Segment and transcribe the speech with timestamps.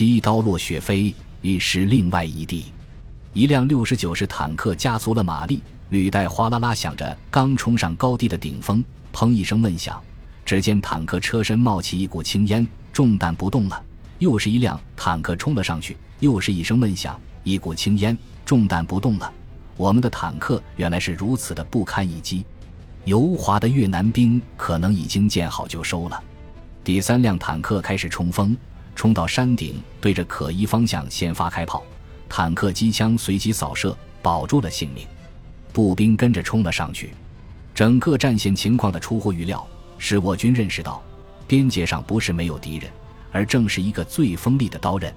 [0.00, 2.72] 其刀落雪飞，已是另外一地。
[3.34, 8.82] 一辆六十九式坦克加足了马力，履带哗啦啦响着，刚冲上高地的顶峰，
[9.12, 10.02] 砰一声闷响，
[10.42, 13.84] 只见坦克车身冒起一股青烟，中弹不动了。
[14.20, 19.30] 又是一辆坦克冲了上去，又是一声闷响，一股青烟，中弹不动了。
[19.76, 22.46] 我们的坦克原来是如此的不堪一击，
[23.04, 26.18] 油滑的越南兵可能已经见好就收了。
[26.82, 28.56] 第三辆坦克开始冲锋，
[29.00, 31.82] 冲到山顶，对着可疑方向先发开炮，
[32.28, 35.06] 坦克机枪随即扫射，保住了性命。
[35.72, 37.14] 步兵跟着冲了上去。
[37.74, 41.02] 整个战线情况的出乎预料，使我军认识到，
[41.46, 42.90] 边界上不是没有敌人，
[43.32, 45.10] 而正是一个最锋利的刀刃。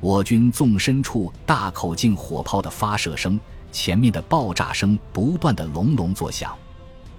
[0.00, 3.38] 我军纵深处大口径火炮的发射声。
[3.70, 6.52] 前面的爆炸声不断的隆隆作响，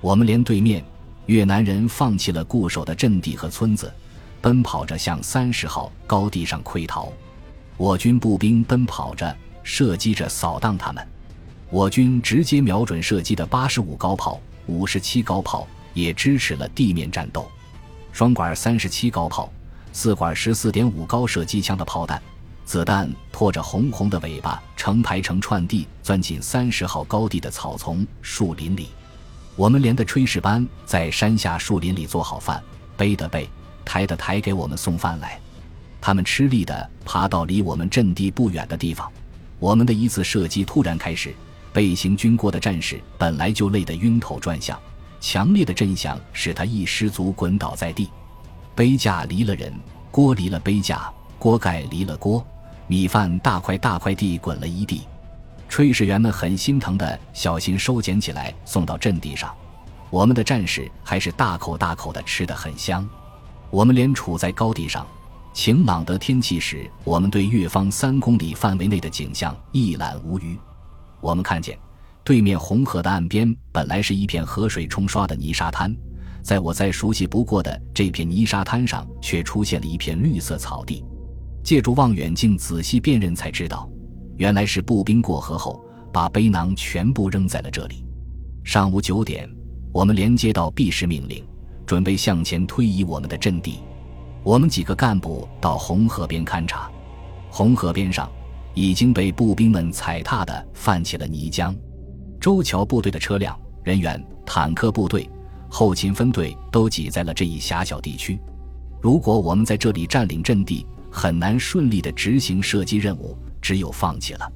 [0.01, 0.83] 我们连对面
[1.27, 3.89] 越南人放弃了固守的阵地和村子，
[4.43, 7.07] 奔跑着向三十号高地上溃逃。
[7.77, 9.33] 我军步兵奔跑着，
[9.63, 11.07] 射击着扫荡他们。
[11.69, 17.49] 我军直接瞄准射击的八十五高炮、五十七高炮，也支持了地面战斗。
[18.11, 19.49] 双管三十七高炮、
[19.93, 22.21] 四管十四点五高射机枪的炮弹。
[22.65, 28.89] 子弹拖着红红的尾巴，成排成串地钻进三十号高地的草丛、树林里。
[29.55, 32.61] 我们连的炊事班在山下树林里做好饭，
[32.97, 33.49] 背的背，
[33.85, 35.39] 抬的抬，给我们送饭来。
[36.01, 39.09] 他们吃力地爬到离我们阵地不远的地方。
[39.59, 41.33] 我们的一次射击突然开始，
[41.71, 44.77] 背行军过的战士本来就累得晕头转向，
[45.21, 48.09] 强烈的震响使他一失足滚倒在地，
[48.75, 49.73] 杯架离了人，
[50.11, 52.45] 锅离了杯架，锅盖离了锅。
[52.85, 55.07] 米饭大块大块地滚了一地，
[55.69, 59.55] 炊事员们很心疼的小心收捡起来送到阵地上。
[60.09, 63.07] 我们的战士还是大口大口的吃得很香。
[63.73, 65.03] 我们连处在高地上，
[65.51, 70.55] 晴朗的天气时，我们对越方三公里范围内的景象一览无余。
[71.19, 71.75] 我们看见
[72.23, 75.91] 对面红河的岸边本来是一片河水冲刷的泥沙滩，
[76.43, 81.03] 在我再熟悉不过的这片泥沙滩上，却出现了一片绿色草地。
[81.63, 83.89] 借助望远镜仔细辨认，才知道，
[84.37, 85.83] 原来是步兵过河后
[86.13, 88.05] 把背囊全部扔在了这里。
[88.63, 89.49] 上午九点，
[89.91, 91.43] 我们连接到 B 市命令，
[91.93, 93.77] 准备向前推移我们的阵地。
[94.41, 96.89] 我们几个干部到红河边勘察，
[97.51, 98.27] 红河边上
[98.73, 101.71] 已经被步兵们踩踏的泛起了泥浆。
[102.41, 105.29] 周桥部队的车辆、人员、坦克部队、
[105.69, 108.39] 后勤分队都挤在了这一狭小地区。
[108.99, 114.51] 如果我们在这里占领阵地，很难顺利地执行射击任务，只有放弃了。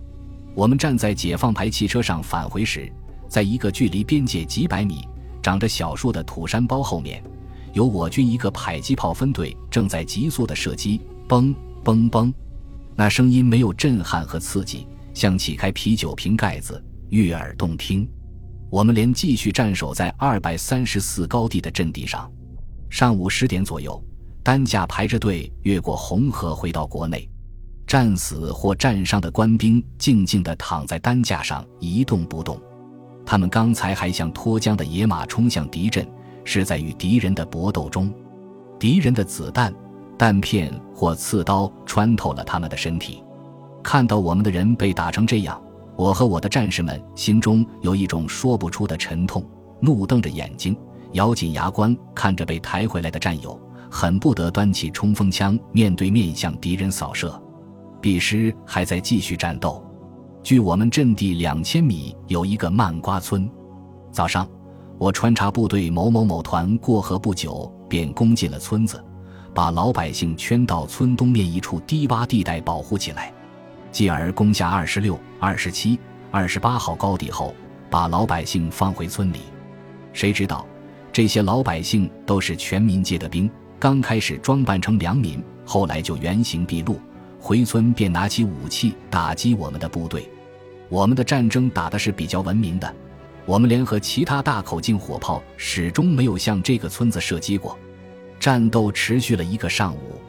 [0.56, 2.92] 我们站在解放牌汽车上返回时，
[3.30, 5.08] 在一个距离边界几百米、
[5.48, 7.24] 长着小树的土山包后面，
[7.72, 12.34] 有我军一个迫击炮分队正在急速的射击，嘣嘣嘣，
[12.98, 18.06] 那声音没有震撼和刺激，像起开啤酒瓶盖子，悦耳动听。
[18.70, 22.30] 我们连继续站守在二百三十四高地的阵地上。
[22.90, 24.04] 上午十点左右。
[24.44, 27.26] 担架排着队越过红河回到国内，
[27.88, 32.62] 战死或战伤的官兵静静地躺在担架上一动不动。
[33.30, 36.08] 他们刚才还像脱缰的野马冲向敌阵，
[36.46, 38.10] 是在与敌人的搏斗中。
[38.80, 39.74] 敌人的子弹、
[40.18, 43.22] 弹片或刺刀穿透了他们的身体。
[43.84, 45.62] 看到我们的人被打成这样，
[45.98, 49.46] 我和我的战士们心中有一种说不出的沉痛，
[49.82, 50.74] 怒瞪着眼睛，
[51.12, 53.60] 咬紧牙关看着被抬回来的战友。
[53.92, 57.38] 很不得端起冲锋枪，面对面向敌人扫射。
[58.00, 59.86] 彼时还在继续战斗。
[60.48, 63.52] 距我们阵地两千米有一个曼瓜村。
[64.14, 64.48] 早上，
[64.98, 69.04] 我穿插部队某某某团过河不久，便攻进了村子，
[69.54, 73.34] 把老百姓圈到村东面一处低洼地带保护起来。
[73.92, 76.00] 继而攻下二十六、二十七、
[76.32, 77.54] 二十八号高地后，
[77.90, 79.40] 把老百姓放回村里。
[80.14, 80.66] 谁知道，
[81.12, 83.52] 这些老百姓都是全民界的兵。
[83.78, 86.98] 刚开始装扮成良民，后来就原形毕露，
[87.38, 90.26] 回村便拿起武器打击我们的部队。
[90.90, 92.94] 我们的战争打的是比较文明的，
[93.46, 97.78] 我们联合其他大口径火炮始终没有向这个村子射击过。
[98.40, 100.22] 战斗持续了一个上午，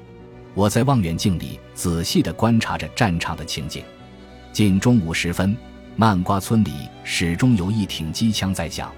[0.55, 3.83] 我在望远镜里仔细地观察着战场的情景。
[4.53, 5.57] 近中午时分，
[5.95, 6.73] 曼瓜村里
[7.05, 8.91] 始终有一挺机枪在响。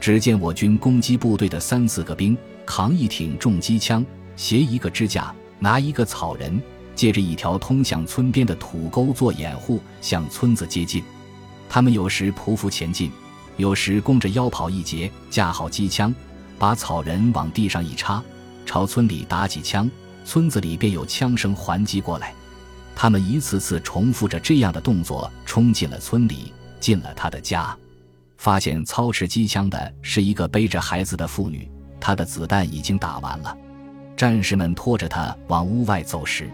[0.00, 2.36] 只见我军攻击部队的三四个兵。
[2.66, 4.06] 扛一挺重机枪，
[4.36, 6.62] 携一个支架，拿一个草人，
[6.94, 11.02] 借着一条通向村边的土沟做掩护，向村子接近。
[11.68, 13.10] 他们有时匍匐前进，
[13.56, 16.14] 有时弓着腰跑一截，架好机枪，
[16.58, 18.22] 把草人往地上一插，
[18.66, 19.90] 朝村里打几枪，
[20.24, 22.34] 村子里便有枪声还击过来。
[22.94, 27.74] 他们一次次重复着这样的动作，冲进了村里，进了他的家，
[28.36, 33.56] 发现操持机枪的是一个背着孩子的妇女，她的子弹已经打完了。
[34.16, 36.50] 战士们拖着他往屋外走时，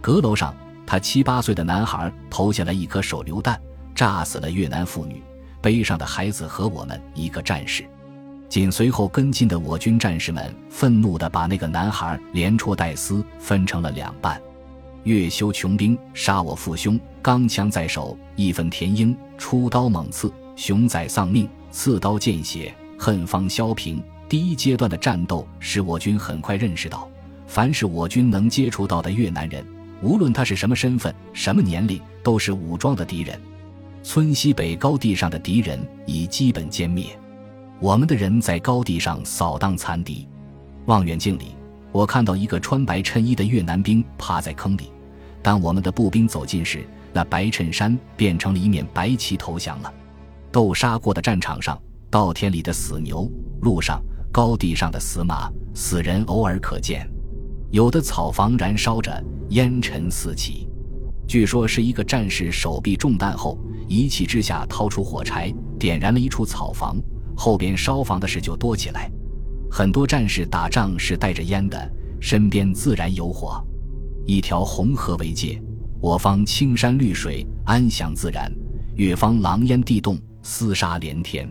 [0.00, 0.54] 阁楼上，
[0.86, 3.60] 他七八岁的男孩投下了一颗手榴弹，
[3.94, 5.22] 炸死了越南妇女
[5.60, 7.84] 背上的孩子和我们一个战士。
[8.48, 14.40] 紧随后跟进的我军战士们愤怒地把那个男孩连戳带撕，分成了两半。
[15.04, 24.02] 越修穷兵，杀我父兄，钢枪在手，义愤填膺，出刀猛刺，熊仔丧命，刺刀见血，恨方消平。
[24.28, 27.08] 第一阶段的战斗使我军很快认识到，
[27.46, 29.64] 凡是我军能接触到的越南人，
[30.02, 33.38] 无论他是什么身份、什么年龄，都是武装的敌人。
[34.02, 37.06] 村西北高地上的敌人已基本歼灭。
[37.80, 40.26] 我们的人在高地上扫荡残敌，
[40.86, 41.54] 望远镜里，
[41.92, 44.90] 我看到一个穿白衬衣的越南兵趴在坑里。
[45.42, 49.92] 当我们的步兵走近时，那白衬衫变成了一面白旗投降了。
[50.52, 51.80] 斗杀过的战场上，
[52.10, 53.30] 稻田里的死牛，
[53.62, 57.08] 路上、高地上的死马、死人偶尔可见。
[57.70, 60.66] 有的草房燃烧着，烟尘四起。
[61.28, 63.56] 据说是一个战士手臂中弹后，
[63.86, 66.96] 一气之下掏出火柴，点燃了一处草房。
[67.36, 69.08] 后边烧房的事就多起来，
[69.70, 71.90] 很多战士打仗是带着烟的，
[72.20, 73.64] 身边自然有火。
[74.26, 75.62] 一条红河为界，
[76.00, 78.50] 我方青山绿水，安详自然；
[78.96, 81.48] 越方狼烟地动，厮杀连天。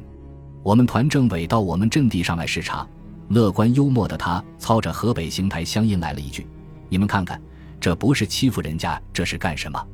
[0.64, 2.86] 我们团政委到我们阵地上来视察，
[3.30, 6.46] 乐观幽默的他操着河北邢台乡音来了一句
[6.90, 7.40] ：“你们看看，
[7.80, 9.88] 这不是欺负人家，这是干什么？”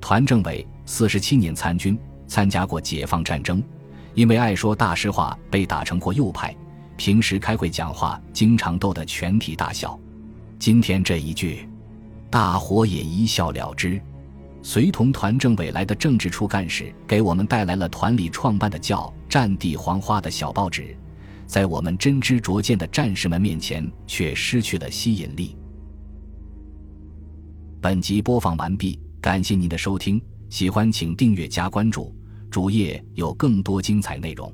[0.00, 1.96] 团政委四十七年参军，
[2.26, 3.62] 参加过解放战争。
[4.14, 6.54] 因为爱说大实话，被打成过右派。
[6.96, 9.98] 平时开会讲话，经常逗得全体大笑。
[10.58, 11.68] 今天这一句，
[12.28, 14.00] 大伙也一笑了之。
[14.62, 20.96] 随同团政委来的政治处干事，给我们带来了团里创办的叫《战地黄花》的小报纸，
[21.52, 25.54] 在我们真知灼见的战士们面前，却失去了吸引力。
[27.78, 30.18] 本集播放完毕，感谢您的收听，
[30.48, 32.16] 喜欢请订阅加关注。
[32.50, 34.50] 主页有更多精彩内容。